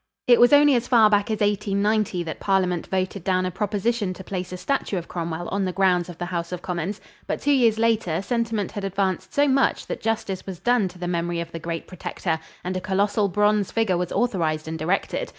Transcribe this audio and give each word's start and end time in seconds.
It 0.25 0.39
was 0.39 0.51
only 0.51 0.73
as 0.73 0.87
far 0.87 1.11
back 1.11 1.29
as 1.29 1.41
1890 1.41 2.23
that 2.23 2.39
Parliament 2.39 2.87
voted 2.87 3.23
down 3.23 3.45
a 3.45 3.51
proposition 3.51 4.15
to 4.15 4.23
place 4.23 4.51
a 4.51 4.57
statue 4.57 4.97
of 4.97 5.07
Cromwell 5.07 5.47
on 5.49 5.63
the 5.63 5.71
grounds 5.71 6.09
of 6.09 6.17
the 6.17 6.25
House 6.25 6.51
of 6.51 6.63
Commons; 6.63 6.99
but 7.27 7.39
two 7.39 7.51
years 7.51 7.77
later 7.77 8.19
sentiment 8.23 8.71
had 8.71 8.83
advanced 8.83 9.31
so 9.31 9.47
much 9.47 9.85
that 9.85 10.01
justice 10.01 10.47
was 10.47 10.57
done 10.59 10.87
to 10.87 10.97
the 10.97 11.07
memory 11.07 11.39
of 11.39 11.51
the 11.51 11.59
great 11.59 11.85
Protector 11.85 12.39
and 12.63 12.75
a 12.75 12.81
colossal 12.81 13.27
bronze 13.27 13.71
figure 13.71 13.95
was 13.95 14.11
authorized 14.11 14.67
and 14.67 14.81
erected. 14.81 15.29